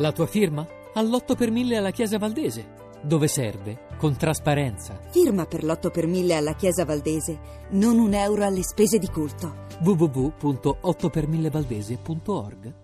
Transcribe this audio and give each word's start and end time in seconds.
La 0.00 0.12
tua 0.12 0.26
firma? 0.26 0.66
All'8 0.94 1.36
per 1.36 1.50
1000 1.50 1.76
alla 1.76 1.90
Chiesa 1.90 2.16
Valdese. 2.16 2.78
Dove 3.02 3.28
serve? 3.28 3.88
Con 3.98 4.16
trasparenza. 4.16 4.98
Firma 5.10 5.44
per 5.44 5.62
l'8 5.62 5.90
per 5.90 6.06
1000 6.06 6.34
alla 6.34 6.54
Chiesa 6.54 6.86
Valdese, 6.86 7.38
non 7.72 7.98
un 7.98 8.14
euro 8.14 8.46
alle 8.46 8.62
spese 8.62 8.96
di 8.96 9.08
culto. 9.08 9.66
www.8per1000valdese.org 9.82 12.74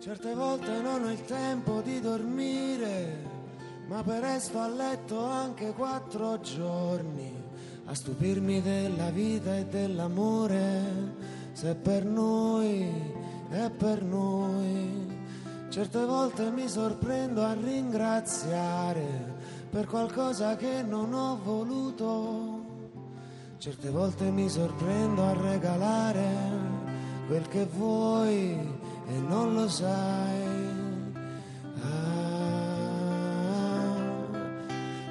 Certe 0.00 0.34
volte 0.34 0.80
non 0.80 1.04
ho 1.04 1.12
il 1.12 1.24
tempo 1.24 1.80
di 1.80 2.00
dormire, 2.00 3.24
ma 3.86 4.02
per 4.02 4.20
resto 4.20 4.58
a 4.58 4.66
letto 4.66 5.24
anche 5.24 5.72
quattro 5.74 6.40
giorni, 6.40 7.41
a 7.92 7.94
stupirmi 7.94 8.62
della 8.62 9.10
vita 9.10 9.54
e 9.54 9.66
dell'amore, 9.66 11.12
se 11.52 11.74
per 11.74 12.06
noi 12.06 12.90
è 13.50 13.70
per 13.70 14.02
noi. 14.02 15.10
Certe 15.68 16.02
volte 16.06 16.50
mi 16.50 16.66
sorprendo 16.68 17.42
a 17.42 17.52
ringraziare 17.52 19.04
per 19.68 19.84
qualcosa 19.84 20.56
che 20.56 20.82
non 20.82 21.12
ho 21.12 21.38
voluto. 21.44 22.60
Certe 23.58 23.90
volte 23.90 24.30
mi 24.30 24.48
sorprendo 24.48 25.22
a 25.24 25.34
regalare 25.34 26.30
quel 27.26 27.46
che 27.48 27.66
vuoi 27.66 28.52
e 29.06 29.18
non 29.28 29.52
lo 29.52 29.68
sai. 29.68 30.70
Ah, 31.82 32.00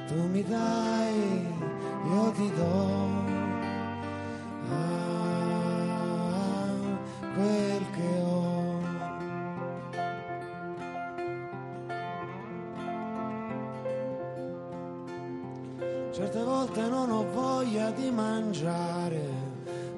tu 0.08 0.16
mi 0.32 0.44
dai, 0.44 1.61
io 2.12 2.32
ti 2.32 2.52
do. 2.56 3.10
Ah, 4.70 5.96
quel 7.34 7.86
che 7.96 8.22
ho. 8.22 8.80
Certe 16.12 16.44
volte 16.44 16.88
non 16.90 17.10
ho 17.10 17.26
voglia 17.32 17.92
di 17.92 18.12
mangiare, 18.12 19.24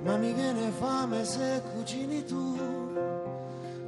ma 0.03 0.17
mi 0.17 0.33
viene 0.33 0.69
fame 0.69 1.25
se 1.25 1.61
cucini 1.73 2.23
tu. 2.23 2.55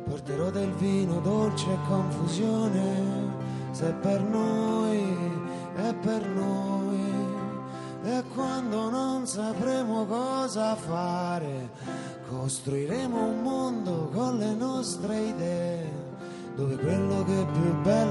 Porterò 0.06 0.50
del 0.50 0.72
vino 0.74 1.20
dolce 1.20 1.72
e 1.72 1.78
confusione, 1.88 3.34
se 3.72 3.92
per 3.94 4.22
noi 4.22 5.04
è 5.76 5.94
per 5.94 6.28
noi. 6.28 6.75
Sapremo 9.36 10.06
cosa 10.06 10.76
fare, 10.76 11.70
costruiremo 12.30 13.22
un 13.22 13.42
mondo 13.42 14.10
con 14.14 14.38
le 14.38 14.54
nostre 14.54 15.20
idee, 15.20 15.92
dove 16.56 16.78
quello 16.78 17.22
che 17.26 17.42
è 17.42 17.46
più 17.46 17.82
bello 17.82 18.05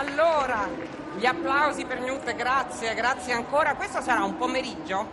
Allora, 0.00 0.66
gli 1.18 1.26
applausi 1.26 1.84
per 1.84 2.00
Newt, 2.00 2.34
grazie, 2.34 2.94
grazie 2.94 3.34
ancora. 3.34 3.74
Questo 3.74 4.00
sarà 4.00 4.24
un 4.24 4.38
pomeriggio 4.38 5.06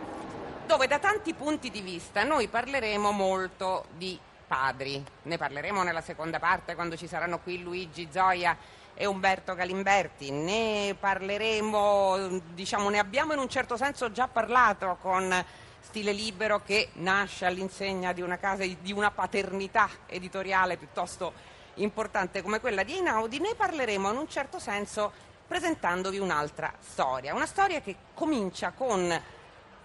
dove 0.66 0.88
da 0.88 0.98
tanti 0.98 1.34
punti 1.34 1.70
di 1.70 1.82
vista 1.82 2.24
noi 2.24 2.48
parleremo 2.48 3.12
molto 3.12 3.88
di 3.98 4.18
padri. 4.48 5.04
Ne 5.24 5.38
parleremo 5.38 5.84
nella 5.84 6.00
seconda 6.00 6.40
parte 6.40 6.74
quando 6.74 6.96
ci 6.96 7.06
saranno 7.06 7.40
qui 7.40 7.62
Luigi 7.62 8.08
Zoia 8.10 8.56
e 8.94 9.06
Umberto 9.06 9.56
Galimberti. 9.56 10.32
Ne 10.32 10.96
parleremo, 10.98 12.40
diciamo, 12.54 12.88
ne 12.88 13.00
abbiamo 13.00 13.34
in 13.34 13.40
un 13.40 13.50
certo 13.50 13.76
senso 13.76 14.14
già 14.14 14.30
parlato 14.30 14.98
con 15.02 15.46
Stile 15.82 16.14
Libero 16.14 16.62
che 16.64 16.92
nasce 16.94 17.46
all'insegna 17.46 18.14
di 18.14 18.22
una 18.22 18.38
casa 18.38 18.64
di 18.64 18.94
una 18.94 19.12
paternità 19.12 19.90
editoriale 20.06 20.78
piuttosto 20.78 21.56
importante 21.78 22.42
come 22.42 22.60
quella 22.60 22.84
di 22.84 22.96
Einaudi, 22.96 23.40
ne 23.40 23.56
parleremo 23.56 24.12
in 24.12 24.18
un 24.18 24.30
certo 24.30 24.60
senso 24.60 25.12
presentandovi 25.48 26.20
un'altra 26.20 26.74
storia. 26.80 27.34
Una 27.34 27.46
storia 27.46 27.82
che 27.82 27.96
comincia 28.14 28.72
con 28.72 29.22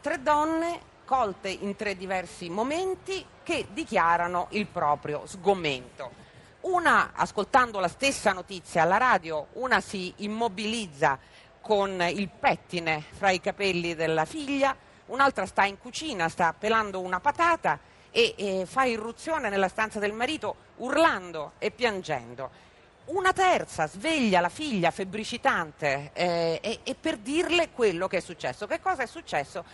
tre 0.01 0.23
donne 0.23 0.91
colte 1.05 1.49
in 1.49 1.77
tre 1.77 1.97
diversi 1.97 2.49
momenti 2.49 3.25
che 3.43 3.67
dichiarano 3.71 4.47
il 4.51 4.67
proprio 4.67 5.27
sgomento. 5.27 6.21
Una, 6.63 7.11
ascoltando 7.15 7.81
la 7.81 7.89
stessa 7.89 8.33
notizia 8.33 8.83
alla 8.83 8.97
radio, 8.97 9.49
una 9.55 9.81
si 9.81 10.13
immobilizza 10.19 11.19
con 11.61 12.01
il 12.03 12.29
pettine 12.29 13.05
fra 13.11 13.31
i 13.31 13.41
capelli 13.41 13.95
della 13.95 14.25
figlia, 14.25 14.75
un'altra 15.07 15.47
sta 15.47 15.65
in 15.65 15.79
cucina, 15.79 16.29
sta 16.29 16.55
pelando 16.57 17.01
una 17.01 17.21
patata 17.21 17.79
e, 18.13 18.35
e 18.37 18.67
fa 18.67 18.85
irruzione 18.85 19.49
nella 19.49 19.69
stanza 19.69 19.99
del 19.99 20.13
marito 20.13 20.55
urlando 20.77 21.53
e 21.59 21.71
piangendo. 21.73 22.71
Una 23.07 23.33
terza 23.33 23.89
sveglia 23.89 24.41
la 24.41 24.49
figlia 24.49 24.93
febbricitante 24.93 26.11
eh, 26.13 26.61
e, 26.63 26.81
e 26.85 26.95
per 26.95 27.17
dirle 27.17 27.71
quello 27.71 28.07
che 28.07 28.19
è 28.19 28.21
successo. 28.21 28.67
Che 28.69 28.81
cosa 28.81 29.03
è 29.03 29.07
successo? 29.07 29.65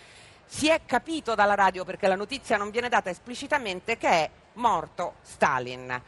Si 0.47 0.69
è 0.69 0.81
capito 0.87 1.35
dalla 1.35 1.55
radio, 1.55 1.85
perché 1.85 2.07
la 2.07 2.15
notizia 2.15 2.57
non 2.57 2.71
viene 2.71 2.89
data 2.89 3.11
esplicitamente, 3.11 3.99
che 3.99 4.09
è 4.09 4.31
morto 4.55 5.17
Stalin. 5.21 6.01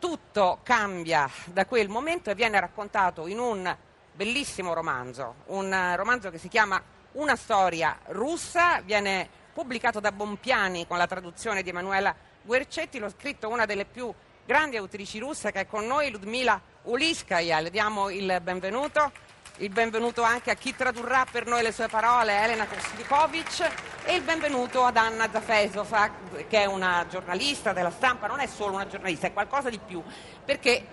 Tutto 0.00 0.58
cambia 0.64 1.30
da 1.44 1.64
quel 1.64 1.88
momento 1.88 2.28
e 2.30 2.34
viene 2.34 2.58
raccontato 2.58 3.28
in 3.28 3.38
un 3.38 3.76
bellissimo 4.12 4.72
romanzo, 4.74 5.36
un 5.46 5.92
romanzo 5.96 6.30
che 6.30 6.38
si 6.38 6.48
chiama 6.48 6.82
Una 7.12 7.36
storia 7.36 7.96
russa, 8.06 8.80
viene 8.80 9.28
pubblicato 9.54 10.00
da 10.00 10.10
Bompiani 10.10 10.84
con 10.84 10.98
la 10.98 11.06
traduzione 11.06 11.62
di 11.62 11.68
Emanuela 11.68 12.14
Guercetti, 12.42 12.98
l'ho 12.98 13.08
scritto 13.08 13.48
una 13.48 13.64
delle 13.64 13.84
più 13.84 14.12
grandi 14.44 14.76
autrici 14.76 15.20
russe 15.20 15.52
che 15.52 15.60
è 15.60 15.66
con 15.66 15.86
noi, 15.86 16.10
Ludmila 16.10 16.60
Uliskaya. 16.82 17.60
Le 17.60 17.70
diamo 17.70 18.10
il 18.10 18.40
benvenuto. 18.42 19.12
Il 19.58 19.70
benvenuto 19.70 20.22
anche 20.22 20.50
a 20.50 20.54
chi 20.54 20.74
tradurrà 20.74 21.24
per 21.30 21.46
noi 21.46 21.62
le 21.62 21.70
sue 21.70 21.86
parole, 21.86 22.42
Elena 22.42 22.66
Koslikovic, 22.66 23.70
e 24.04 24.16
il 24.16 24.22
benvenuto 24.22 24.82
ad 24.82 24.96
Anna 24.96 25.30
Zafesova, 25.30 26.10
che 26.48 26.62
è 26.62 26.64
una 26.64 27.06
giornalista 27.08 27.72
della 27.72 27.92
stampa, 27.92 28.26
non 28.26 28.40
è 28.40 28.48
solo 28.48 28.74
una 28.74 28.88
giornalista, 28.88 29.28
è 29.28 29.32
qualcosa 29.32 29.70
di 29.70 29.78
più, 29.78 30.02
perché 30.44 30.84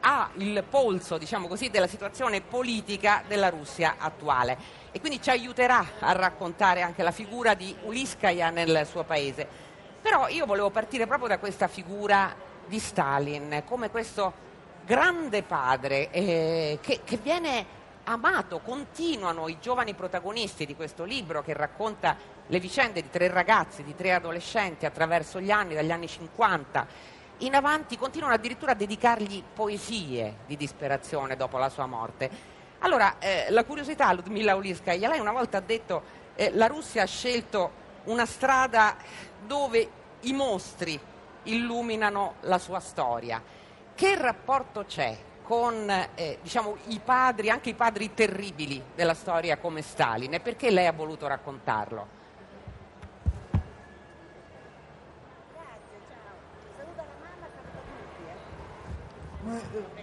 ha 0.00 0.28
il 0.38 0.64
polso, 0.68 1.16
diciamo 1.16 1.46
così, 1.46 1.70
della 1.70 1.86
situazione 1.86 2.40
politica 2.40 3.22
della 3.28 3.50
Russia 3.50 3.94
attuale 3.98 4.81
e 4.92 5.00
quindi 5.00 5.20
ci 5.20 5.30
aiuterà 5.30 5.84
a 5.98 6.12
raccontare 6.12 6.82
anche 6.82 7.02
la 7.02 7.10
figura 7.10 7.54
di 7.54 7.74
Uliskaya 7.84 8.50
nel 8.50 8.86
suo 8.86 9.02
paese. 9.02 9.48
Però 10.00 10.28
io 10.28 10.46
volevo 10.46 10.70
partire 10.70 11.06
proprio 11.06 11.28
da 11.28 11.38
questa 11.38 11.66
figura 11.66 12.34
di 12.66 12.78
Stalin, 12.78 13.62
come 13.66 13.90
questo 13.90 14.50
grande 14.84 15.42
padre 15.42 16.10
eh, 16.10 16.78
che, 16.80 17.00
che 17.04 17.16
viene 17.16 17.80
amato, 18.04 18.60
continuano 18.60 19.48
i 19.48 19.58
giovani 19.60 19.94
protagonisti 19.94 20.66
di 20.66 20.76
questo 20.76 21.04
libro 21.04 21.42
che 21.42 21.52
racconta 21.52 22.16
le 22.46 22.60
vicende 22.60 23.00
di 23.00 23.10
tre 23.10 23.28
ragazzi, 23.28 23.82
di 23.82 23.94
tre 23.94 24.12
adolescenti 24.12 24.86
attraverso 24.86 25.40
gli 25.40 25.50
anni, 25.50 25.74
dagli 25.74 25.90
anni 25.90 26.08
50 26.08 26.86
in 27.38 27.54
avanti, 27.54 27.96
continuano 27.96 28.34
addirittura 28.34 28.72
a 28.72 28.76
dedicargli 28.76 29.42
poesie 29.54 30.36
di 30.46 30.56
disperazione 30.56 31.36
dopo 31.36 31.58
la 31.58 31.68
sua 31.68 31.86
morte. 31.86 32.30
Allora, 32.84 33.18
eh, 33.20 33.46
la 33.50 33.64
curiosità, 33.64 34.12
Ludmilla 34.12 34.56
Uliskaya, 34.56 35.08
lei 35.08 35.20
una 35.20 35.30
volta 35.30 35.58
ha 35.58 35.60
detto 35.60 36.02
eh, 36.34 36.50
la 36.54 36.66
Russia 36.66 37.04
ha 37.04 37.06
scelto 37.06 37.70
una 38.04 38.26
strada 38.26 38.96
dove 39.46 39.88
i 40.22 40.32
mostri 40.32 40.98
illuminano 41.44 42.34
la 42.40 42.58
sua 42.58 42.80
storia. 42.80 43.40
Che 43.94 44.16
rapporto 44.16 44.84
c'è 44.84 45.16
con 45.44 45.88
eh, 46.14 46.38
diciamo, 46.42 46.76
i 46.88 47.00
padri, 47.04 47.50
anche 47.50 47.70
i 47.70 47.74
padri 47.74 48.14
terribili 48.14 48.82
della 48.96 49.14
storia 49.14 49.58
come 49.58 49.80
Stalin 49.80 50.34
e 50.34 50.40
perché 50.40 50.70
lei 50.72 50.86
ha 50.88 50.92
voluto 50.92 51.28
raccontarlo? 51.28 52.21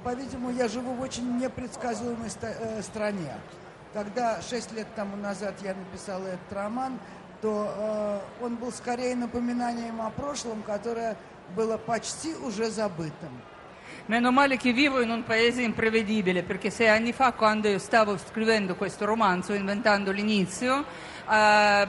По-видимому, 0.03 0.51
я 0.51 0.67
живу 0.67 0.93
в 0.93 1.01
очень 1.01 1.37
непредсказуемой 1.37 2.29
э, 2.41 2.81
стране. 2.81 3.33
Когда 3.93 4.41
шесть 4.41 4.71
лет 4.73 4.87
тому 4.95 5.15
назад 5.15 5.55
я 5.63 5.73
написал 5.73 6.21
этот 6.23 6.51
роман, 6.51 6.99
то 7.41 8.21
э, 8.41 8.45
он 8.45 8.55
был 8.55 8.71
скорее 8.71 9.15
напоминанием 9.15 10.01
о 10.01 10.09
прошлом, 10.09 10.61
которое 10.63 11.15
было 11.55 11.77
почти 11.77 12.35
уже 12.35 12.69
забытым. 12.69 13.31
Meno 14.05 14.31
male 14.31 14.57
che 14.57 14.73
vivo 14.73 15.01
in 15.01 15.11
un 15.11 15.23
paese 15.23 15.61
imprevedibile, 15.61 16.41
perché 16.41 16.71
sei 16.71 16.89
anni 16.89 17.13
fa, 17.13 17.31
quando 17.31 17.77
stavo 17.77 18.17
scrivendo 18.17 18.75
questo 18.75 19.05
romanzo, 19.05 19.53
inventando 19.53 20.11
l'inizio, 20.11 20.83
eh, 21.29 21.87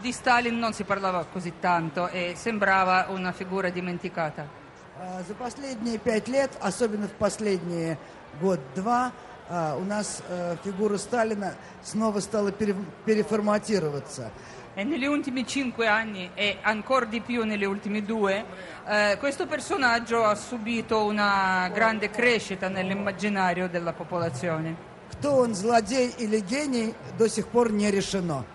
di 0.00 0.10
Stalin 0.10 0.58
non 0.58 0.72
si 0.72 0.84
parlava 0.84 1.26
così 1.30 1.54
tanto 1.60 2.08
e 2.08 2.32
sembrava 2.36 3.08
una 3.10 3.32
figura 3.32 3.68
dimenticata. 3.68 4.67
А, 4.99 5.21
За 5.27 5.33
последние 5.33 5.97
пять 5.97 6.27
лет, 6.27 6.51
особенно 6.61 7.07
в 7.07 7.13
последние 7.13 7.97
год-два, 8.41 9.11
а, 9.49 9.75
у 9.75 9.83
нас 9.83 10.21
э, 10.29 10.55
фигура 10.63 10.97
Сталина 10.97 11.55
снова 11.83 12.19
стала 12.19 12.51
пере- 12.51 12.75
переформатироваться. 13.05 14.31
E 14.75 14.83
negli 14.83 15.05
ultimi 15.05 15.45
cinque 15.45 15.85
anni 15.87 16.31
e 16.33 16.57
ancora 16.63 17.05
di 17.05 17.21
più 17.21 17.43
negli 17.43 17.63
ultimi 17.63 18.03
due, 18.03 18.43
eh, 18.87 19.17
questo 19.19 19.45
personaggio 19.45 20.23
ha 20.23 20.33
subito 20.33 21.05
una 21.05 21.69
grande 21.71 22.09
crescita 22.09 22.69
nell'immaginario 22.69 23.67
della 23.69 23.93
popolazione. 23.93 24.75
Кто 25.11 25.35
он, 25.35 25.53
злодей 25.53 26.09
или 26.17 26.39
гений, 26.39 26.95
до 27.19 27.27
сих 27.29 27.47
пор 27.49 27.71
не 27.71 27.91
решено. 27.91 28.45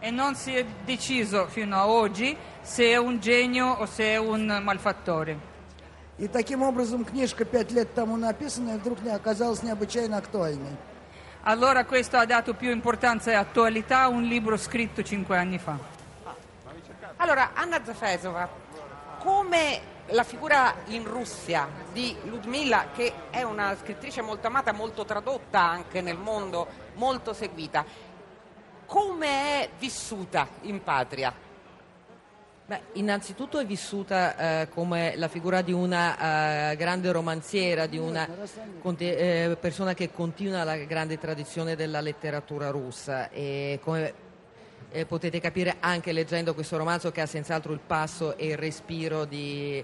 E 0.00 0.10
non 0.10 0.34
si 0.34 0.54
è 0.54 0.64
deciso 0.86 1.46
fino 1.46 1.76
a 1.76 1.86
oggi 1.88 2.34
se 2.62 2.86
è 2.86 2.96
un 2.96 3.18
genio 3.20 3.66
o 3.66 3.84
se 3.84 4.04
è 4.12 4.16
un 4.16 4.60
malfattore. 4.62 5.49
И 6.20 6.28
таким 6.28 6.62
образом 6.62 7.04
книжка 7.04 7.44
пять 7.44 7.70
лет 7.72 7.92
тому 7.94 8.16
написанная 8.16 8.78
вдруг 8.78 9.02
не 9.02 9.10
оказалась 9.10 9.62
необычайно 9.62 10.16
актуальной. 10.16 10.76
Allora 11.42 11.84
questo 11.84 12.16
ha 12.16 12.24
dato 12.24 12.54
più 12.54 12.70
importanza 12.70 13.30
e 13.30 13.34
attualità 13.34 14.00
a 14.00 14.08
un 14.08 14.22
libro 14.22 14.56
scritto 14.56 15.02
cinque 15.02 15.36
anni 15.36 15.58
fa. 15.58 15.78
Allora, 17.18 17.50
Anna 17.54 17.84
Zafesova, 17.84 18.48
come 19.18 19.80
la 20.08 20.24
figura 20.24 20.74
in 20.86 21.04
Russia 21.04 21.68
di 21.92 22.16
Ludmilla, 22.24 22.86
che 22.94 23.12
è 23.30 23.42
una 23.42 23.76
scrittrice 23.80 24.22
molto 24.22 24.48
amata, 24.48 24.72
molto 24.72 25.04
tradotta 25.04 25.60
anche 25.60 26.00
nel 26.00 26.16
mondo, 26.16 26.66
molto 26.94 27.32
seguita, 27.32 27.84
come 28.86 29.28
è 29.28 29.68
vissuta 29.78 30.48
in 30.62 30.82
patria? 30.82 31.32
Beh, 32.65 32.79
innanzitutto 32.93 33.59
è 33.59 33.65
vissuta 33.65 34.61
eh, 34.61 34.69
come 34.69 35.17
la 35.17 35.27
figura 35.27 35.61
di 35.61 35.73
una 35.73 36.71
eh, 36.71 36.75
grande 36.77 37.11
romanziera, 37.11 37.85
di 37.85 37.97
una 37.97 38.25
eh, 38.97 39.57
persona 39.59 39.93
che 39.93 40.11
continua 40.11 40.63
la 40.63 40.77
grande 40.77 41.17
tradizione 41.17 41.75
della 41.75 41.99
letteratura 41.99 42.69
russa 42.69 43.29
e 43.29 43.79
come 43.83 44.13
eh, 44.91 45.05
potete 45.05 45.41
capire 45.41 45.77
anche 45.81 46.13
leggendo 46.13 46.53
questo 46.53 46.77
romanzo 46.77 47.11
che 47.11 47.19
ha 47.19 47.25
senz'altro 47.25 47.73
il 47.73 47.81
passo 47.85 48.37
e 48.37 48.47
il 48.47 48.57
respiro 48.57 49.25
di- 49.25 49.83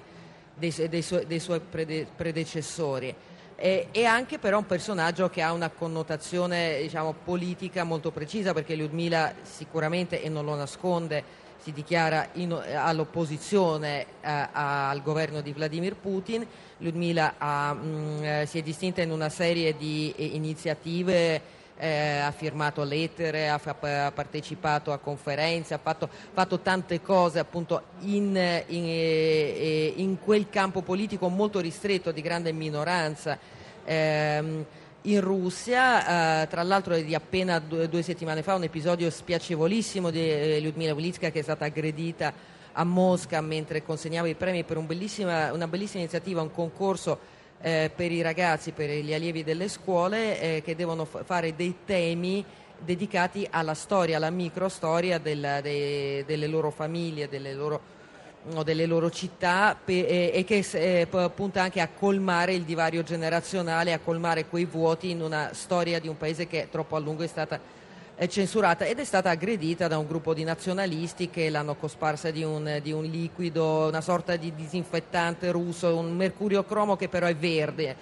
dei, 0.54 0.74
dei 0.88 1.02
su- 1.02 1.24
dei 1.28 1.40
suoi 1.40 1.60
prede- 1.60 2.08
predecessori. 2.16 3.14
E, 3.58 3.88
e 3.92 4.06
anche 4.06 4.38
però 4.38 4.60
un 4.60 4.66
personaggio 4.66 5.30
che 5.30 5.42
ha 5.42 5.52
una 5.52 5.70
connotazione 5.70 6.80
diciamo, 6.84 7.14
politica 7.24 7.84
molto 7.84 8.12
precisa 8.12 8.54
perché 8.54 8.76
Lyudmila 8.76 9.34
sicuramente, 9.42 10.22
e 10.22 10.30
non 10.30 10.46
lo 10.46 10.56
nasconde, 10.56 11.46
si 11.64 11.72
dichiara 11.74 12.30
in- 12.34 12.52
all'opposizione 12.76 14.06
eh, 14.22 14.48
al 14.52 15.02
governo 15.02 15.42
di 15.42 15.54
Vladimir 15.54 15.96
Putin. 15.96 16.46
Lyudmila 16.78 17.36
ha, 17.38 17.74
mh, 17.74 18.20
eh, 18.24 18.46
si 18.48 18.60
è 18.60 18.62
distinta 18.62 19.02
in 19.02 19.12
una 19.12 19.30
serie 19.30 19.76
di 19.76 20.14
eh, 20.16 20.26
iniziative, 20.26 21.42
eh, 21.78 22.18
ha 22.20 22.32
firmato 22.32 22.84
lettere, 22.84 23.50
ha, 23.50 23.60
ha 23.64 24.12
partecipato 24.12 24.92
a 24.92 24.98
conferenze, 24.98 25.74
ha 25.74 25.80
fatto, 25.82 26.10
fatto 26.34 26.60
tante 26.60 27.02
cose 27.02 27.40
appunto 27.40 27.82
in, 28.02 28.36
in- 28.68 28.86
eh, 28.88 29.94
in 29.96 30.18
quel 30.20 30.50
campo 30.50 30.82
politico 30.82 31.30
molto 31.30 31.60
ristretto 31.60 32.12
di 32.12 32.22
grande 32.22 32.52
minoranza. 32.52 33.38
ehm, 33.86 34.66
in 35.08 35.22
Russia, 35.22 36.42
eh, 36.44 36.48
tra 36.48 36.64
l'altro 36.64 36.94
è 36.94 37.04
di 37.04 37.16
appena 37.16 37.60
due, 37.60 37.88
due 37.88 38.02
settimane 38.02 38.44
fa 38.44 38.56
un 38.56 38.64
episodio 38.64 39.10
spiacevolissimo 39.10 40.10
di 40.10 40.20
eh, 40.20 40.60
Lyudmila 40.60 40.94
Ulitska 40.94 41.30
che 41.30 41.40
è 41.40 41.44
stata 41.44 41.66
aggredita 41.66 42.34
a 42.74 42.84
Mosca 42.84 43.40
mentre 43.42 43.84
consegnava 43.84 44.28
i 44.28 44.36
premi 44.36 44.64
per 44.64 44.78
un 44.78 44.86
bellissima- 44.86 45.54
una 45.54 45.68
bellissima 45.68 46.02
iniziativa, 46.02 46.42
un 46.42 46.52
concorso 46.52 47.20
eh, 47.62 47.90
per 47.96 48.12
i 48.12 48.22
ragazzi, 48.22 48.72
per 48.72 48.90
gli 48.90 49.14
allievi 49.14 49.44
delle 49.44 49.70
scuole 49.70 50.40
eh, 50.40 50.62
che 50.62 50.76
devono 50.76 51.06
fa- 51.06 51.24
fare 51.24 51.56
dei 51.56 51.76
temi 51.86 52.44
dedicati 52.78 53.48
alla 53.50 53.74
storia, 53.74 54.18
alla 54.18 54.30
microstoria 54.30 55.20
del- 55.20 55.60
dei- 55.62 56.26
delle 56.26 56.48
loro 56.48 56.70
famiglie, 56.70 57.30
delle 57.30 57.54
loro 57.54 57.96
o 58.56 58.64
delle 58.64 58.86
loro 58.86 59.10
città 59.10 59.78
e, 59.86 60.44
che 60.46 61.08
punta 61.34 61.62
anche 61.62 61.82
a 61.82 61.90
colmare 61.90 62.54
il 62.54 62.64
divario 62.64 63.04
generazionale, 63.04 63.94
a 63.94 64.00
colmare 64.00 64.48
quei 64.48 64.66
vuoti 64.66 65.10
in 65.10 65.22
una 65.22 65.50
storia 65.54 66.00
di 66.00 66.08
un 66.08 66.18
paese 66.18 66.48
che 66.48 66.68
troppo 66.72 66.96
a 66.96 67.00
lungo 67.00 67.24
è 67.24 67.28
stata 67.28 67.60
censurata 68.28 68.86
ed 68.86 68.98
è 68.98 69.04
stata 69.04 69.30
aggredita 69.30 69.88
da 69.88 70.00
un 70.00 70.08
gruppo 70.08 70.34
di 70.34 70.44
nazionalisti 70.44 71.30
che 71.30 71.52
l'hanno 71.52 71.76
cosparsa 71.76 72.32
di 72.32 72.44
un, 72.44 72.80
di 72.82 72.92
un 72.92 73.04
liquido, 73.04 73.88
una 73.88 74.02
sorta 74.02 74.36
di 74.36 74.56
disinfettante 74.56 75.52
russo, 75.52 75.96
un 75.96 76.16
mercurio 76.16 76.64
cromo 76.64 76.96
che 76.96 77.10
però 77.10 77.28
è 77.28 77.36
verde, 77.36 77.96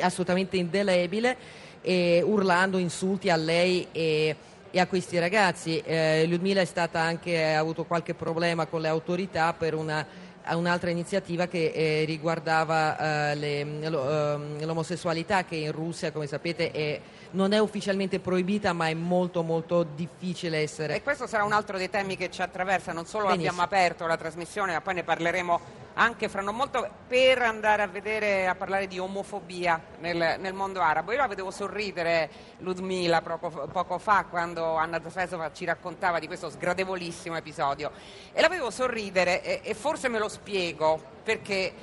assolutamente 0.00 0.56
indelebile, 0.56 1.36
urlando 1.82 2.78
insulti 2.78 3.28
a 3.28 3.36
lei 3.36 3.86
e 3.92 4.36
e 4.70 4.80
a 4.80 4.86
questi 4.86 5.18
ragazzi. 5.18 5.78
Eh, 5.80 6.26
Ludmila 6.26 6.60
è 6.60 6.64
stata 6.64 7.00
anche, 7.00 7.54
ha 7.54 7.58
avuto 7.58 7.84
qualche 7.84 8.14
problema 8.14 8.66
con 8.66 8.80
le 8.80 8.88
autorità 8.88 9.52
per 9.52 9.74
una, 9.74 10.04
un'altra 10.50 10.90
iniziativa 10.90 11.46
che 11.46 11.72
eh, 11.74 12.04
riguardava 12.04 13.30
eh, 13.30 13.34
le- 13.34 13.88
lo- 13.88 14.34
ehm, 14.34 14.64
l'omosessualità 14.64 15.44
che 15.44 15.56
in 15.56 15.72
Russia, 15.72 16.12
come 16.12 16.26
sapete, 16.26 16.70
è- 16.70 17.00
non 17.30 17.52
è 17.52 17.58
ufficialmente 17.58 18.20
proibita 18.20 18.72
ma 18.72 18.88
è 18.88 18.94
molto 18.94 19.42
molto 19.42 19.82
difficile 19.94 20.58
essere. 20.60 20.94
E 20.96 21.02
questo 21.02 21.26
sarà 21.26 21.44
un 21.44 21.52
altro 21.52 21.76
dei 21.76 21.90
temi 21.90 22.16
che 22.16 22.30
ci 22.30 22.40
attraversa, 22.40 22.92
non 22.92 23.04
solo 23.04 23.26
Benissimo. 23.26 23.50
abbiamo 23.50 23.64
aperto 23.64 24.06
la 24.06 24.16
trasmissione, 24.16 24.72
ma 24.72 24.80
poi 24.80 24.94
ne 24.94 25.02
parleremo 25.02 25.60
anche 25.98 26.28
fra 26.28 26.42
non 26.42 26.54
molto 26.54 26.88
per 27.08 27.42
andare 27.42 27.82
a 27.82 27.88
vedere, 27.88 28.46
a 28.46 28.54
parlare 28.54 28.86
di 28.86 29.00
omofobia 29.00 29.80
nel, 29.98 30.36
nel 30.38 30.54
mondo 30.54 30.80
arabo. 30.80 31.10
Io 31.10 31.18
la 31.18 31.26
vedevo 31.26 31.50
sorridere 31.50 32.30
Ludmila 32.58 33.20
poco, 33.20 33.68
poco 33.72 33.98
fa 33.98 34.24
quando 34.24 34.76
Anna 34.76 35.00
Zafesova 35.02 35.52
ci 35.52 35.64
raccontava 35.64 36.20
di 36.20 36.28
questo 36.28 36.50
sgradevolissimo 36.50 37.36
episodio 37.36 37.90
e 38.32 38.40
la 38.40 38.48
vedevo 38.48 38.70
sorridere 38.70 39.42
e, 39.42 39.60
e 39.62 39.74
forse 39.74 40.08
me 40.08 40.20
lo 40.20 40.28
spiego 40.28 41.02
perché 41.24 41.74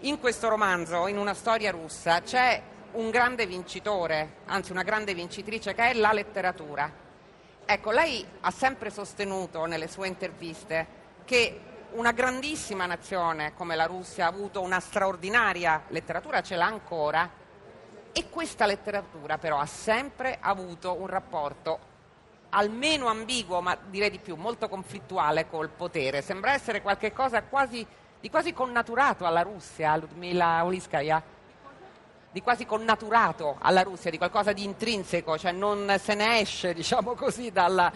in 0.00 0.20
questo 0.20 0.48
romanzo, 0.48 1.08
in 1.08 1.18
una 1.18 1.34
storia 1.34 1.72
russa, 1.72 2.20
c'è 2.20 2.62
un 2.92 3.10
grande 3.10 3.46
vincitore, 3.46 4.36
anzi 4.46 4.70
una 4.70 4.84
grande 4.84 5.12
vincitrice 5.12 5.74
che 5.74 5.90
è 5.90 5.94
la 5.94 6.12
letteratura. 6.12 7.04
Ecco, 7.64 7.90
lei 7.90 8.24
ha 8.42 8.50
sempre 8.52 8.90
sostenuto 8.90 9.64
nelle 9.64 9.88
sue 9.88 10.06
interviste 10.06 11.04
che 11.24 11.60
una 11.92 12.12
grandissima 12.12 12.86
nazione 12.86 13.54
come 13.54 13.76
la 13.76 13.86
Russia 13.86 14.26
ha 14.26 14.28
avuto 14.28 14.60
una 14.60 14.80
straordinaria 14.80 15.84
letteratura, 15.88 16.42
ce 16.42 16.56
l'ha 16.56 16.66
ancora, 16.66 17.30
e 18.12 18.28
questa 18.30 18.66
letteratura 18.66 19.38
però 19.38 19.58
ha 19.58 19.66
sempre 19.66 20.38
avuto 20.40 20.94
un 20.94 21.06
rapporto 21.06 21.78
almeno 22.50 23.08
ambiguo, 23.08 23.60
ma 23.60 23.76
direi 23.88 24.10
di 24.10 24.18
più, 24.18 24.36
molto 24.36 24.68
conflittuale 24.68 25.48
col 25.48 25.68
potere. 25.68 26.22
Sembra 26.22 26.52
essere 26.52 26.82
qualcosa 26.82 27.42
quasi, 27.42 27.86
di 28.20 28.30
quasi 28.30 28.52
connaturato 28.52 29.26
alla 29.26 29.42
Russia, 29.42 29.96
Ludmila 29.96 30.64
Oliskaya 30.64 31.34
di 32.36 32.42
quasi 32.42 32.66
connaturato 32.66 33.56
alla 33.60 33.80
Russia, 33.80 34.10
di 34.10 34.18
qualcosa 34.18 34.52
di 34.52 34.62
intrinseco, 34.62 35.38
cioè 35.38 35.52
non 35.52 35.96
se 35.98 36.12
ne 36.12 36.40
esce, 36.40 36.74
diciamo 36.74 37.14
così, 37.14 37.50
dalla- 37.50 37.90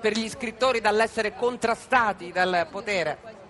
per 0.00 0.12
gli 0.12 0.28
scrittori 0.28 0.80
dall'essere 0.80 1.34
contrastati 1.34 2.32
dal 2.32 2.66
potere. 2.70 3.40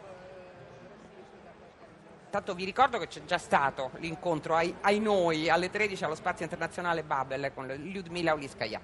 Tanto 2.31 2.55
vi 2.55 2.65
ricordo 2.65 2.99
che 2.99 3.09
c'è 3.09 3.25
già 3.25 3.37
stato 3.37 3.91
l'incontro 3.97 4.55
ai, 4.55 4.75
ai 4.81 5.01
noi 5.01 5.51
alle 5.51 5.69
13 5.69 6.05
allo 6.05 6.15
Spazio 6.15 6.45
Internazionale 6.45 7.03
Babel 7.03 7.53
con 7.55 7.67
Lyudmila 7.67 8.33
Oliskaya. 8.33 8.81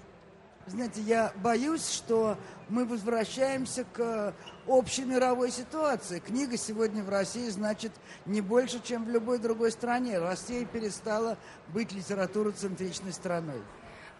Знаете, 0.68 1.00
я 1.00 1.32
боюсь, 1.37 1.88
что 1.88 2.37
мы 2.68 2.84
возвращаемся 2.84 3.84
к 3.84 4.34
общей 4.66 5.04
мировой 5.06 5.50
ситуации. 5.50 6.18
Книга 6.18 6.58
сегодня 6.58 7.02
в 7.02 7.08
России 7.08 7.48
значит 7.48 7.92
не 8.26 8.42
больше, 8.42 8.82
чем 8.82 9.06
в 9.06 9.08
любой 9.08 9.38
другой 9.38 9.70
стране. 9.72 10.18
Россия 10.18 10.66
перестала 10.66 11.38
быть 11.68 11.92
литературоцентричной 11.92 13.14
страной. 13.14 13.62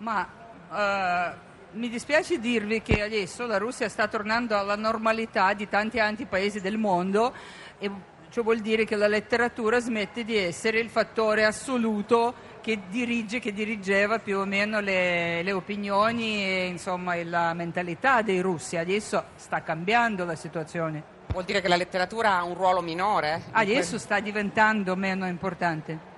Ma 0.00 0.26
eh, 0.71 1.35
mi 1.73 1.88
dispiace 1.88 2.38
dirvi 2.38 2.83
che 2.83 3.02
adesso 3.02 3.47
la 3.47 3.59
Russia 3.59 3.88
sta 3.88 4.09
tornando 4.09 4.57
alla 4.57 4.76
normalità 4.76 5.52
di 5.52 5.69
tanti 5.69 5.99
altri 5.99 6.25
paesi 6.25 6.61
del 6.61 6.78
mondo 6.78 7.33
e 7.78 8.17
Ciò 8.31 8.43
vuol 8.43 8.59
dire 8.59 8.85
che 8.85 8.95
la 8.95 9.07
letteratura 9.07 9.81
smette 9.81 10.23
di 10.23 10.37
essere 10.37 10.81
il 10.81 10.90
fattore 10.90 11.47
assoluto 11.47 12.35
che 12.61 12.81
dirige, 12.90 13.38
che 13.38 13.55
dirigeva 13.55 14.19
più 14.19 14.40
o 14.40 14.45
meno 14.45 14.81
le, 14.81 15.43
le 15.43 15.52
opinioni 15.52 16.45
e 16.45 16.67
insomma, 16.67 17.14
la 17.25 17.55
mentalità 17.55 18.21
dei 18.21 18.40
russi. 18.40 18.76
Adesso 18.76 19.25
sta 19.37 19.62
cambiando 19.62 20.26
la 20.26 20.35
situazione. 20.35 21.02
Vuol 21.28 21.45
dire 21.45 21.62
che 21.62 21.69
la 21.69 21.76
letteratura 21.76 22.37
ha 22.37 22.45
un 22.45 22.52
ruolo 22.52 22.83
minore? 22.83 23.45
Adesso 23.50 23.99
sta 23.99 24.21
diventando 24.21 24.95
meno 24.95 25.26
importante. 25.26 26.17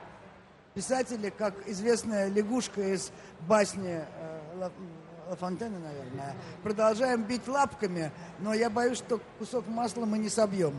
Писатели, 0.73 1.31
как 1.31 1.55
известная 1.67 2.29
лягушка 2.29 2.81
из 2.81 3.13
басни 3.47 4.01
э, 5.25 5.25
Ла, 5.27 5.31
Ла 5.31 5.37
Фонтена, 5.37 5.79
наверное, 5.79 6.35
продолжаем 6.63 7.23
бить 7.23 7.47
лапками, 7.49 8.11
но 8.39 8.55
я 8.55 8.71
боюсь, 8.71 8.99
что 8.99 9.21
кусок 9.39 9.67
масла 9.69 10.05
мы 10.05 10.19
не 10.19 10.29
собьем. 10.29 10.75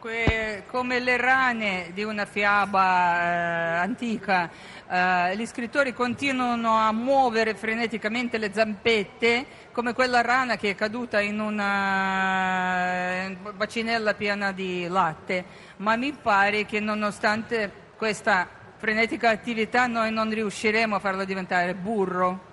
Que- 0.00 0.64
come 0.68 0.98
le 0.98 1.16
rane 1.16 1.92
di 1.94 2.02
una 2.02 2.24
fiaba 2.24 3.20
eh, 3.20 3.78
antica, 3.78 4.50
eh, 4.88 5.36
gli 5.36 5.46
scrittori 5.46 5.94
continuano 5.94 6.76
a 6.76 6.90
muovere 6.90 7.54
freneticamente 7.54 8.36
le 8.36 8.52
zampette, 8.52 9.46
come 9.70 9.92
quella 9.92 10.20
rana 10.20 10.56
che 10.56 10.70
è 10.70 10.74
caduta 10.74 11.20
in 11.20 11.38
una 11.38 13.26
eh, 13.26 13.36
bacinella 13.54 14.14
piena 14.14 14.50
di 14.50 14.88
latte, 14.88 15.44
ma 15.76 15.94
mi 15.94 16.12
pare 16.12 16.66
che 16.66 16.80
nonostante 16.80 17.70
questa 17.96 18.48
frenetica 18.78 19.30
attività 19.30 19.86
noi 19.86 20.10
non 20.10 20.28
riusciremo 20.28 20.96
a 20.96 20.98
farlo 20.98 21.24
diventare 21.24 21.76
burro. 21.76 22.45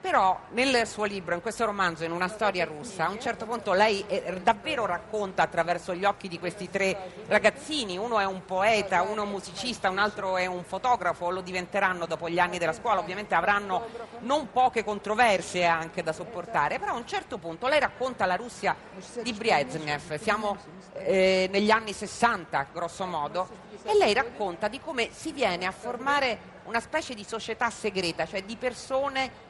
Però 0.00 0.40
nel 0.52 0.86
suo 0.86 1.04
libro, 1.04 1.34
in 1.34 1.42
questo 1.42 1.66
romanzo, 1.66 2.04
in 2.04 2.12
una 2.12 2.28
storia 2.28 2.64
russa, 2.64 3.04
a 3.04 3.10
un 3.10 3.20
certo 3.20 3.44
punto 3.44 3.74
lei 3.74 4.02
eh, 4.06 4.40
davvero 4.42 4.86
racconta 4.86 5.42
attraverso 5.42 5.94
gli 5.94 6.06
occhi 6.06 6.26
di 6.26 6.38
questi 6.38 6.70
tre 6.70 7.24
ragazzini, 7.26 7.98
uno 7.98 8.18
è 8.18 8.24
un 8.24 8.46
poeta, 8.46 9.02
uno 9.02 9.20
è 9.20 9.24
un 9.24 9.30
musicista, 9.30 9.90
un 9.90 9.98
altro 9.98 10.38
è 10.38 10.46
un 10.46 10.64
fotografo, 10.64 11.28
lo 11.28 11.42
diventeranno 11.42 12.06
dopo 12.06 12.30
gli 12.30 12.38
anni 12.38 12.56
della 12.56 12.72
scuola, 12.72 12.98
ovviamente 13.00 13.34
avranno 13.34 13.88
non 14.20 14.50
poche 14.50 14.84
controversie 14.84 15.66
anche 15.66 16.02
da 16.02 16.14
sopportare, 16.14 16.78
però 16.78 16.92
a 16.92 16.96
un 16.96 17.06
certo 17.06 17.36
punto 17.36 17.68
lei 17.68 17.78
racconta 17.78 18.24
la 18.24 18.36
Russia 18.36 18.74
di 19.20 19.34
Brezhnev, 19.34 20.18
siamo 20.18 20.56
eh, 20.94 21.46
negli 21.52 21.70
anni 21.70 21.92
60 21.92 22.68
grosso 22.72 23.04
modo, 23.04 23.48
e 23.82 23.94
lei 23.98 24.14
racconta 24.14 24.68
di 24.68 24.80
come 24.80 25.10
si 25.12 25.32
viene 25.32 25.66
a 25.66 25.72
formare 25.72 26.58
una 26.64 26.80
specie 26.80 27.14
di 27.14 27.24
società 27.24 27.68
segreta, 27.68 28.26
cioè 28.26 28.42
di 28.44 28.56
persone 28.56 29.48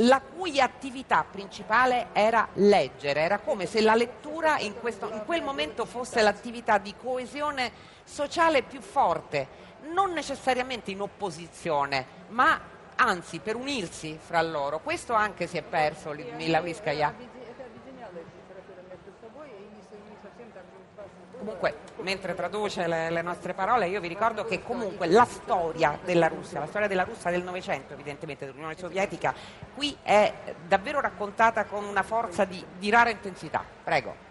la 0.00 0.20
cui 0.20 0.60
attività 0.60 1.24
principale 1.28 2.08
era 2.12 2.48
leggere, 2.54 3.20
era 3.20 3.38
come 3.38 3.66
se 3.66 3.80
la 3.80 3.94
lettura 3.94 4.58
in, 4.58 4.78
questo- 4.78 5.10
in 5.10 5.22
quel 5.24 5.42
momento 5.42 5.86
fosse 5.86 6.20
l'attività 6.22 6.78
di 6.78 6.94
coesione 6.96 7.72
sociale 8.04 8.62
più 8.62 8.80
forte, 8.80 9.64
non 9.92 10.12
necessariamente 10.12 10.90
in 10.90 11.00
opposizione, 11.00 12.06
ma 12.28 12.60
anzi 12.96 13.38
per 13.38 13.56
unirsi 13.56 14.18
fra 14.20 14.42
loro. 14.42 14.80
Questo 14.80 15.12
anche 15.14 15.46
si 15.46 15.56
è 15.56 15.62
perso, 15.62 16.12
Lyudmila 16.12 16.60
Vriskaya. 16.60 17.14
Comunque, 21.45 21.75
mentre 22.01 22.35
traduce 22.35 22.85
le, 22.85 23.09
le 23.09 23.21
nostre 23.23 23.53
parole, 23.53 23.87
io 23.87 23.99
vi 23.99 24.07
ricordo 24.07 24.45
che 24.45 24.61
comunque 24.61 25.07
la 25.07 25.25
storia 25.25 25.97
della 26.03 26.27
Russia, 26.27 26.59
la 26.59 26.67
storia 26.67 26.87
della 26.87 27.03
Russia 27.03 27.31
del 27.31 27.43
Novecento, 27.43 27.93
evidentemente 27.93 28.45
dell'Unione 28.45 28.77
Sovietica, 28.77 29.33
qui 29.73 29.97
è 30.03 30.31
davvero 30.67 30.99
raccontata 31.01 31.65
con 31.65 31.83
una 31.83 32.03
forza 32.03 32.45
di, 32.45 32.63
di 32.77 32.89
rara 32.91 33.09
intensità. 33.09 33.63
Prego. 33.83 34.29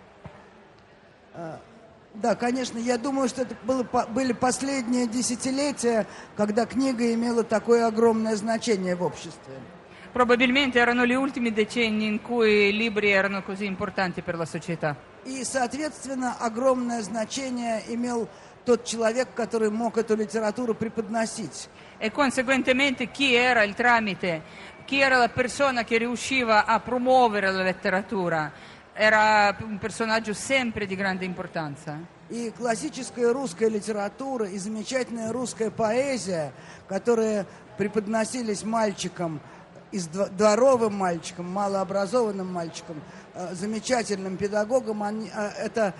Да, 2.14 2.34
конечно, 2.34 2.78
я 2.78 2.98
думаю, 2.98 3.28
что 3.28 3.42
это 3.42 3.54
было 3.64 3.84
по- 3.84 4.06
были 4.06 4.32
последние 4.32 5.06
десятилетия, 5.06 6.06
когда 6.36 6.66
книга 6.66 7.12
имела 7.14 7.44
такое 7.44 7.86
огромное 7.86 8.34
значение 8.34 8.96
в 8.96 9.02
обществе. 9.02 9.54
Probabilmente 10.15 10.79
erano 10.79 11.05
gli 11.05 11.13
ultimi 11.13 11.51
decenni 11.51 12.05
in 12.05 12.21
cui 12.21 12.69
i 12.69 12.71
libri 12.71 13.11
erano 13.11 13.43
così 13.43 13.65
importanti 13.65 14.21
per 14.21 14.37
la 14.37 14.45
società. 14.45 14.95
И, 15.25 15.43
соответственно, 15.43 16.37
огромное 16.39 17.01
значение 17.01 17.83
имел 17.89 18.29
тот 18.63 18.85
человек, 18.85 19.33
который 19.33 19.69
мог 19.71 19.97
эту 19.97 20.15
литературу 20.15 20.73
преподносить. 20.73 21.67
E 21.97 22.11
conseguentemente 22.11 23.11
chi 23.11 23.33
era 23.33 23.63
il 23.63 23.73
tramite, 23.73 24.41
chi 24.85 25.01
era 25.01 25.17
la 25.17 25.27
persona 25.27 25.83
che 25.83 25.97
riusciva 25.97 26.63
a 26.65 26.79
promuovere 26.79 27.51
la 27.51 27.63
letteratura, 27.63 28.53
era 28.93 29.53
un 29.63 29.77
personaggio 29.79 30.31
sempre 30.31 30.85
di 30.85 30.95
grande 30.95 31.25
importanza. 31.25 31.99
И 32.29 32.53
классическая 32.55 33.33
русская 33.33 33.67
литература, 33.67 34.47
и 34.47 34.57
замечательная 34.59 35.33
русская 35.33 35.71
поэзия, 35.71 36.53
которые 36.87 37.45
преподносились 37.77 38.63
мальчикам, 38.63 39.41
из 39.94 40.06
дво- 40.08 40.28
дворовым 40.28 40.94
мальчикам, 40.94 41.46
малообразованным 41.50 42.46
мальчикам, 42.52 43.00
э, 43.34 43.54
замечательным 43.54 44.36
педагогам, 44.36 45.02
они, 45.02 45.28
э, 45.34 45.48
это 45.64 45.94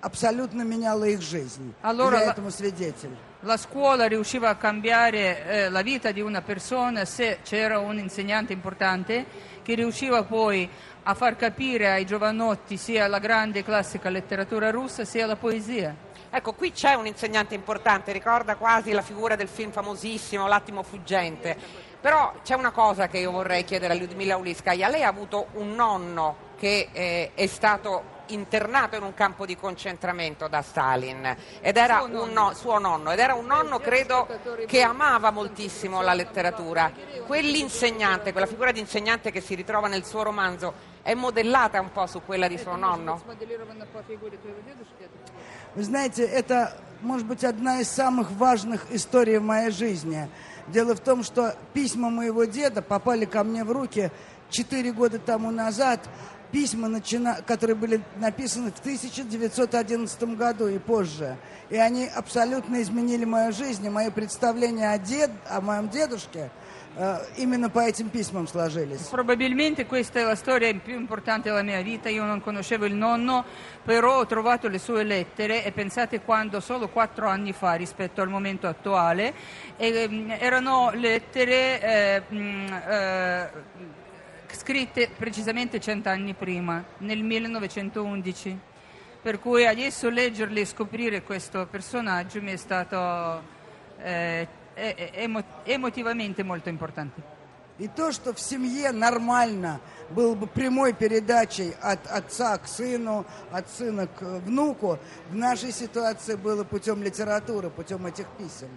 абсолютно 0.00 0.62
меняло 0.62 1.04
их 1.04 1.20
жизнь. 1.20 1.72
Allora 1.82 2.18
Я 2.18 2.26
la- 2.26 2.32
этому 2.32 2.50
свидетель. 2.50 3.14
La 3.42 3.56
scuola 3.56 4.06
riusciva 4.08 4.48
a 4.48 4.56
cambiare 4.56 5.44
eh, 5.46 5.68
la 5.70 5.82
vita 5.82 6.10
di 6.10 6.20
una 6.20 6.42
persona 6.42 7.04
se 7.04 7.38
c'era 7.44 7.78
un 7.78 7.98
insegnante 7.98 8.52
importante 8.52 9.24
che 9.62 9.74
riusciva 9.74 10.24
poi 10.24 10.68
a 11.04 11.14
far 11.14 11.36
capire 11.36 11.90
ai 11.90 12.04
giovanotti 12.04 12.76
sia 12.76 13.06
la 13.06 13.18
grande 13.20 13.62
classica 13.62 14.08
letteratura 14.08 14.70
russa 14.72 15.04
sia 15.04 15.26
la 15.26 15.36
poesia. 15.36 15.94
Ecco, 16.30 16.54
qui 16.54 16.72
c'è 16.72 16.94
un 16.94 17.06
insegnante 17.06 17.54
importante, 17.54 18.10
ricorda 18.12 18.56
quasi 18.56 18.90
la 18.90 19.02
figura 19.02 19.36
del 19.36 19.48
film 19.48 19.70
famosissimo 19.70 20.48
L'attimo 20.48 20.82
fuggente. 20.82 21.56
Però 22.00 22.34
c'è 22.42 22.54
una 22.54 22.70
cosa 22.70 23.08
che 23.08 23.18
io 23.18 23.30
vorrei 23.30 23.64
chiedere 23.64 23.94
a 23.94 23.96
Lyudmila 23.96 24.36
Uliskaya. 24.36 24.88
Lei 24.88 25.02
ha 25.02 25.08
avuto 25.08 25.48
un 25.54 25.74
nonno 25.74 26.44
che 26.58 26.88
eh, 26.92 27.32
è 27.34 27.46
stato 27.46 28.14
internato 28.28 28.96
in 28.96 29.02
un 29.02 29.14
campo 29.14 29.46
di 29.46 29.56
concentramento 29.56 30.48
da 30.48 30.60
Stalin 30.60 31.36
ed 31.60 31.76
era 31.76 31.98
Suo 31.98 32.06
un 32.06 32.12
nonno. 32.12 32.32
no- 32.32 32.54
suo 32.54 32.78
nonno 32.78 33.10
ed 33.12 33.20
era 33.20 33.34
un 33.34 33.46
nonno 33.46 33.78
credo 33.78 34.26
che 34.66 34.82
amava 34.82 35.30
moltissimo 35.30 36.02
la 36.02 36.12
letteratura. 36.12 36.90
Quell'insegnante, 37.24 38.32
quella 38.32 38.46
figura 38.48 38.72
di 38.72 38.80
insegnante 38.80 39.30
che 39.30 39.40
si 39.40 39.54
ritrova 39.54 39.86
nel 39.86 40.04
suo 40.04 40.24
romanzo 40.24 40.72
è 41.02 41.14
modellata 41.14 41.80
un 41.80 41.92
po' 41.92 42.06
su 42.06 42.22
quella 42.24 42.48
di 42.48 42.58
suo 42.58 42.74
nonno? 42.74 43.22
Вы 45.74 45.82
знаете, 45.84 46.24
это, 46.24 46.74
может 47.02 47.26
быть, 47.26 47.44
одна 47.44 47.80
из 47.80 47.90
самых 47.90 48.30
важных 48.32 48.86
историй 48.90 49.36
в 49.38 49.42
моей 49.42 49.70
жизни. 49.70 50.28
Дело 50.71 50.95
в 50.95 50.99
том, 51.01 51.23
что 51.23 51.55
письма 51.73 52.09
моего 52.09 52.45
деда 52.45 52.81
попали 52.81 53.25
ко 53.25 53.43
мне 53.43 53.63
в 53.63 53.71
руки 53.71 54.09
четыре 54.49 54.91
года 54.93 55.19
тому 55.19 55.51
назад. 55.51 55.99
Письма, 56.51 56.89
начина- 56.89 57.41
которые 57.45 57.75
были 57.75 58.01
написаны 58.17 58.71
в 58.71 58.79
1911 58.79 60.35
году 60.35 60.67
и 60.67 60.79
позже. 60.79 61.37
И 61.69 61.77
они 61.77 62.07
абсолютно 62.07 62.81
изменили 62.81 63.23
мою 63.23 63.53
жизнь, 63.53 63.85
и 63.85 63.89
мои 63.89 64.09
представления 64.09 64.91
о, 64.91 64.97
дед, 64.97 65.31
о 65.49 65.61
моем 65.61 65.89
дедушке 65.89 66.51
э, 66.96 67.18
именно 67.36 67.68
по 67.68 67.80
этим 67.80 68.08
письмам 68.08 68.46
сложились. 68.46 69.08
Probabilmente 69.10 69.86
questa 69.86 70.20
è 70.20 70.24
la 70.24 70.34
storia 70.34 70.72
più 70.74 70.94
importante 70.94 71.48
della 71.48 71.62
mia 71.62 71.80
vita, 71.82 72.08
io 72.08 72.24
non 72.24 72.40
conoscevo 72.40 72.84
il 72.86 72.94
nonno, 72.94 73.44
però 73.84 74.18
ho 74.18 74.26
trovato 74.26 74.68
le 74.68 74.78
sue 74.78 75.04
lettere 75.04 75.64
e 75.64 75.72
pensate 75.72 76.20
quando 76.20 76.60
solo 76.60 76.88
quattro 76.88 77.28
anni 77.28 77.52
fa 77.52 77.74
rispetto 77.74 78.22
al 78.22 78.28
momento 78.28 78.66
attuale, 78.66 79.34
e, 79.76 80.08
mm, 80.08 80.30
erano 80.38 80.90
lettere 80.92 81.80
eh, 81.80 82.22
mm, 82.32 82.66
eh, 82.72 83.50
scritte 84.52 85.10
precisamente 85.16 85.80
cent'anni 85.80 86.34
prima, 86.34 86.82
nel 86.98 87.22
1911. 87.22 88.58
Per 89.22 89.40
cui 89.40 89.66
adesso 89.66 90.08
leggerle 90.08 90.60
e 90.60 90.64
scoprire 90.64 91.22
questo 91.22 91.66
personaggio 91.68 92.40
mi 92.40 92.52
è 92.52 92.56
stato 92.56 93.42
eh, 94.74 94.94
e- 94.96 95.10
e- 95.14 95.24
emo- 95.24 95.44
emotivamente 95.64 96.42
molto 96.42 96.68
importante. 96.68 97.34
И 97.78 97.88
то, 97.88 98.10
что 98.10 98.32
в 98.32 98.40
семье 98.40 98.90
нормально 98.90 99.80
было 100.08 100.34
бы 100.34 100.46
прямой 100.46 100.94
передачей 100.94 101.74
от 101.82 102.06
отца 102.06 102.56
к 102.56 102.66
сыну, 102.66 103.26
от 103.52 103.68
сына 103.68 104.06
к 104.06 104.22
внуку, 104.22 104.98
в 105.28 105.34
нашей 105.34 105.72
ситуации 105.72 106.36
было 106.36 106.64
путем 106.64 107.02
литературы, 107.02 107.68
путем 107.68 108.06
этих 108.06 108.26
писем. 108.38 108.70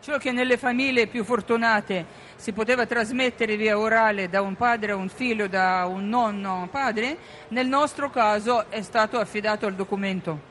Ciò 0.00 0.18
che 0.18 0.30
nelle 0.30 0.56
famiglie 0.56 1.08
più 1.08 1.24
fortunate 1.24 2.06
si 2.36 2.52
poteva 2.52 2.86
trasmettere 2.86 3.56
via 3.56 3.76
orale 3.76 4.28
da 4.28 4.40
un 4.40 4.54
padre 4.54 4.92
a 4.92 4.96
un 4.96 5.08
figlio, 5.08 5.48
da 5.48 5.84
un 5.86 6.08
nonno 6.08 6.50
a 6.50 6.60
un 6.60 6.70
padre, 6.70 7.18
nel 7.48 7.66
nostro 7.66 8.08
caso 8.08 8.70
è 8.70 8.82
stato 8.82 9.18
affidato 9.18 9.66
al 9.66 9.74
documento. 9.74 10.49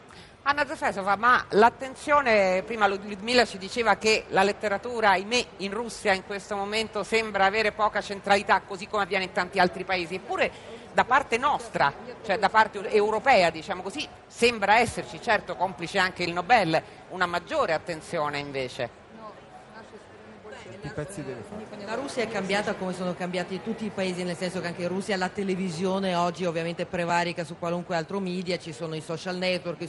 Anna 0.50 0.66
Zefesova, 0.66 1.14
ma 1.14 1.44
l'attenzione, 1.50 2.64
prima 2.66 2.88
Ludmilla 2.88 3.44
ci 3.44 3.56
diceva 3.56 3.94
che 3.98 4.24
la 4.30 4.42
letteratura, 4.42 5.10
ahimè, 5.10 5.46
in 5.58 5.72
Russia 5.72 6.12
in 6.12 6.24
questo 6.26 6.56
momento 6.56 7.04
sembra 7.04 7.44
avere 7.44 7.70
poca 7.70 8.00
centralità, 8.00 8.60
così 8.62 8.88
come 8.88 9.04
avviene 9.04 9.24
in 9.26 9.32
tanti 9.32 9.60
altri 9.60 9.84
paesi, 9.84 10.16
eppure 10.16 10.50
da 10.92 11.04
parte 11.04 11.38
nostra, 11.38 11.92
cioè 12.24 12.36
da 12.40 12.48
parte 12.48 12.90
europea, 12.90 13.50
diciamo 13.50 13.80
così, 13.80 14.04
sembra 14.26 14.78
esserci, 14.78 15.22
certo 15.22 15.54
complice 15.54 15.98
anche 15.98 16.24
il 16.24 16.32
Nobel, 16.32 16.82
una 17.10 17.26
maggiore 17.26 17.72
attenzione 17.72 18.40
invece. 18.40 18.98
La 21.84 21.94
Russia 21.94 22.24
è 22.24 22.28
cambiata 22.28 22.74
come 22.74 22.92
sono 22.92 23.14
cambiati 23.14 23.62
tutti 23.62 23.84
i 23.84 23.90
paesi, 23.90 24.24
nel 24.24 24.36
senso 24.36 24.60
che 24.60 24.66
anche 24.66 24.82
in 24.82 24.88
Russia 24.88 25.16
la 25.16 25.28
televisione 25.28 26.16
oggi 26.16 26.44
ovviamente 26.44 26.86
prevarica 26.86 27.44
su 27.44 27.56
qualunque 27.56 27.94
altro 27.94 28.18
media, 28.18 28.58
ci 28.58 28.72
sono 28.72 28.96
i 28.96 29.00
social 29.00 29.36
network, 29.36 29.86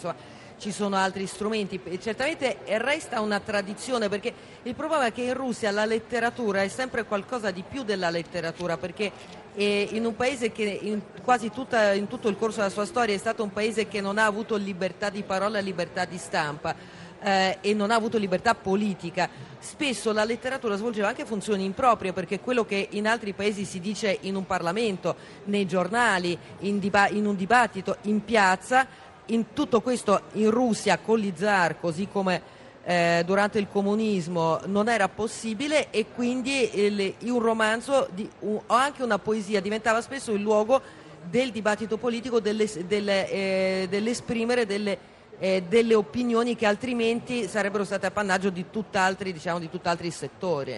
ci 0.61 0.71
sono 0.71 0.95
altri 0.95 1.25
strumenti. 1.25 1.81
Certamente 1.99 2.59
resta 2.77 3.19
una 3.19 3.39
tradizione 3.39 4.09
perché 4.09 4.31
il 4.61 4.75
problema 4.75 5.07
è 5.07 5.11
che 5.11 5.23
in 5.23 5.33
Russia 5.33 5.71
la 5.71 5.85
letteratura 5.85 6.61
è 6.61 6.67
sempre 6.67 7.03
qualcosa 7.03 7.49
di 7.49 7.63
più 7.67 7.81
della 7.81 8.11
letteratura 8.11 8.77
perché 8.77 9.11
in 9.55 10.05
un 10.05 10.15
paese 10.15 10.51
che 10.51 10.63
in 10.63 11.01
quasi 11.23 11.49
tutta, 11.49 11.93
in 11.93 12.07
tutto 12.07 12.29
il 12.29 12.37
corso 12.37 12.59
della 12.59 12.69
sua 12.69 12.85
storia 12.85 13.15
è 13.15 13.17
stato 13.17 13.41
un 13.41 13.51
paese 13.51 13.87
che 13.87 14.01
non 14.01 14.19
ha 14.19 14.25
avuto 14.25 14.55
libertà 14.55 15.09
di 15.09 15.23
parola 15.23 15.57
e 15.57 15.63
libertà 15.63 16.05
di 16.05 16.19
stampa 16.19 16.75
eh, 17.19 17.57
e 17.59 17.73
non 17.73 17.89
ha 17.89 17.95
avuto 17.95 18.19
libertà 18.19 18.53
politica. 18.53 19.29
Spesso 19.57 20.13
la 20.13 20.23
letteratura 20.23 20.75
svolgeva 20.75 21.07
anche 21.07 21.25
funzioni 21.25 21.65
improprie 21.65 22.13
perché 22.13 22.39
quello 22.39 22.65
che 22.65 22.87
in 22.91 23.07
altri 23.07 23.33
paesi 23.33 23.65
si 23.65 23.79
dice 23.79 24.15
in 24.21 24.35
un 24.35 24.45
Parlamento, 24.45 25.15
nei 25.45 25.65
giornali, 25.65 26.37
in, 26.59 26.77
diba- 26.77 27.09
in 27.09 27.25
un 27.25 27.35
dibattito, 27.35 27.97
in 28.03 28.23
piazza, 28.23 29.09
in 29.27 29.53
tutto 29.53 29.81
questo 29.81 30.21
in 30.33 30.49
Russia 30.49 30.97
con 30.97 31.17
gli 31.17 31.31
zar, 31.35 31.79
così 31.79 32.07
come 32.11 32.59
eh, 32.83 33.23
durante 33.25 33.59
il 33.59 33.67
comunismo 33.69 34.59
non 34.65 34.89
era 34.89 35.07
possibile 35.07 35.91
e 35.91 36.07
quindi 36.13 36.79
il, 36.83 37.13
un 37.23 37.39
romanzo 37.39 38.07
di, 38.11 38.27
un, 38.39 38.59
o 38.65 38.73
anche 38.73 39.03
una 39.03 39.19
poesia 39.19 39.61
diventava 39.61 40.01
spesso 40.01 40.31
il 40.31 40.41
luogo 40.41 40.81
del 41.29 41.51
dibattito 41.51 41.97
politico, 41.97 42.39
delle, 42.39 42.67
delle, 42.87 43.29
eh, 43.29 43.87
dell'esprimere 43.89 44.65
delle 44.65 45.09
eh, 45.41 45.63
delle 45.67 45.95
opinioni 45.95 46.55
che 46.55 46.67
altrimenti 46.67 47.47
sarebbero 47.47 47.83
state 47.83 48.05
appannaggio 48.05 48.51
di 48.51 48.65
tutt'altri, 48.69 49.33
diciamo, 49.33 49.57
di 49.57 49.71
tutt'altri 49.71 50.11
settori. 50.11 50.75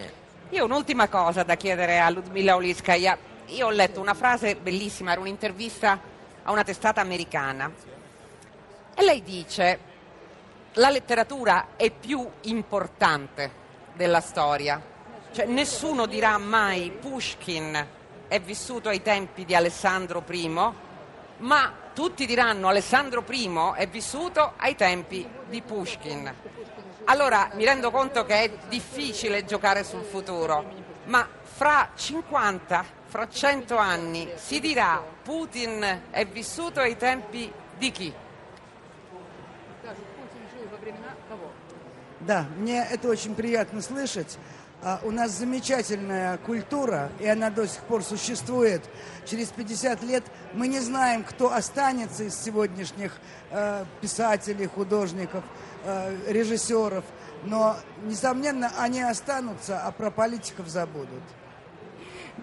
Io 0.52 0.64
un'ultima 0.64 1.10
cosa 1.10 1.44
da 1.44 1.56
chiedere 1.56 2.00
a 2.00 2.10
Ludmila 2.10 2.56
Oliskaya. 2.56 3.18
Io 3.48 3.66
ho 3.66 3.72
letto 3.72 4.00
una 4.00 4.14
frase 4.14 4.56
bellissima, 4.56 5.12
era 5.12 5.20
un'intervista 5.20 6.00
a 6.44 6.52
una 6.52 6.64
testata 6.64 7.02
americana 7.02 7.70
e 8.96 9.04
lei 9.04 9.22
dice 9.24 9.92
la 10.74 10.90
letteratura 10.90 11.70
è 11.76 11.92
più 11.92 12.28
importante 12.42 13.52
della 13.94 14.22
storia. 14.22 14.82
Cioè, 15.32 15.46
nessuno 15.46 16.06
dirà 16.06 16.38
mai 16.38 16.92
Pushkin 16.92 17.88
è 18.28 18.40
vissuto 18.40 18.90
ai 18.90 19.02
tempi 19.02 19.46
di 19.46 19.54
Alessandro 19.56 20.24
I, 20.28 20.50
ma 21.38 21.74
tutti 21.94 22.26
diranno 22.26 22.68
Alessandro 22.68 23.24
I 23.30 23.72
è 23.76 23.88
vissuto 23.88 24.54
ai 24.58 24.76
tempi 24.76 25.28
di 25.48 25.62
Pushkin. 25.62 26.34
Allora 27.06 27.50
mi 27.54 27.66
rendo 27.66 27.92
conto 27.92 28.26
che 28.26 28.44
è 28.44 28.52
difficile 28.70 29.46
giocare 29.46 29.84
sul 29.84 30.04
futuro, 30.04 30.66
ma 31.06 31.28
fra 31.42 31.92
50, 31.94 32.86
fra 33.06 33.28
100 33.28 33.78
anni 33.78 34.32
si 34.36 34.60
dirà 34.60 35.04
Putin 35.22 36.02
è 36.10 36.26
vissuto 36.26 36.80
ai 36.80 36.98
tempi 36.98 37.52
di 37.78 37.92
chi? 37.92 38.14
Да, 42.26 42.46
мне 42.58 42.86
это 42.90 43.10
очень 43.10 43.36
приятно 43.36 43.82
слышать. 43.82 44.38
А, 44.82 45.00
у 45.04 45.12
нас 45.12 45.32
замечательная 45.32 46.38
культура, 46.38 47.10
и 47.20 47.28
она 47.28 47.50
до 47.50 47.68
сих 47.68 47.82
пор 47.84 48.04
существует. 48.04 48.82
Через 49.26 49.50
50 49.50 50.04
лет 50.04 50.24
мы 50.54 50.68
не 50.68 50.80
знаем, 50.80 51.24
кто 51.24 51.54
останется 51.54 52.24
из 52.24 52.36
сегодняшних 52.36 53.18
э, 53.52 53.86
писателей, 54.02 54.68
художников, 54.68 55.44
э, 55.86 56.16
режиссеров, 56.28 57.04
но, 57.46 57.78
несомненно, 58.04 58.72
они 58.78 59.02
останутся, 59.02 59.82
а 59.86 59.92
про 59.92 60.12
политиков 60.12 60.68
забудут. 60.68 61.24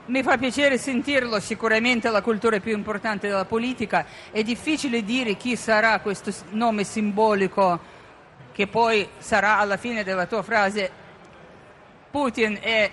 Mi 0.07 0.23
fa 0.23 0.39
piacere 0.39 0.79
sentirlo, 0.79 1.41
sicuramente 1.41 2.11
la 2.11 2.23
cultura 2.23 2.57
è 2.57 2.61
più 2.61 2.73
importante 2.77 3.27
della 3.27 3.45
politica, 3.45 4.07
è 4.31 4.43
difficile 4.43 5.03
dire 5.03 5.35
chi 5.35 5.57
sarà 5.57 5.99
questo 6.01 6.33
nome 6.51 6.85
simbolico 6.85 7.90
che 8.61 8.67
poi 8.67 9.09
sarà 9.17 9.57
alla 9.57 9.79
fine 9.79 10.05
della 10.05 10.27
tua 10.27 10.43
frase 10.43 10.91
Putin 12.11 12.59
è 12.61 12.91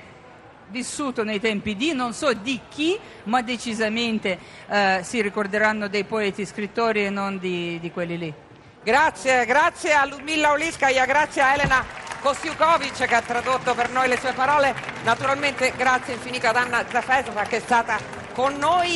vissuto 0.70 1.26
nei 1.26 1.42
tempi 1.42 1.76
di 1.76 1.92
non 1.92 2.14
so 2.14 2.32
di 2.32 2.62
chi, 2.70 2.98
ma 3.24 3.42
decisamente 3.42 4.40
eh, 4.70 5.02
si 5.04 5.22
ricorderanno 5.22 5.90
dei 5.90 6.06
poeti 6.06 6.46
scrittori 6.46 7.06
e 7.06 7.10
non 7.10 7.38
di, 7.38 7.80
di 7.82 7.92
quelli 7.92 8.18
lì. 8.18 8.34
Grazie, 8.82 9.46
grazie 9.46 9.92
a 9.94 10.06
Ludmilla 10.06 10.52
Oliskaya, 10.52 11.04
grazie 11.04 11.42
a 11.42 11.54
Elena 11.56 11.86
Kostiukovic 12.22 13.06
che 13.06 13.16
ha 13.16 13.22
tradotto 13.22 13.74
per 13.76 13.90
noi 13.90 14.08
le 14.08 14.18
sue 14.18 14.32
parole. 14.32 14.74
Naturalmente 15.04 15.74
grazie 15.76 16.14
infinite 16.14 16.48
ad 16.48 16.56
Anna 16.56 16.86
Zafesova 16.90 17.44
che 17.44 17.58
è 17.58 17.60
stata 17.60 18.00
con 18.32 18.56
noi. 18.56 18.96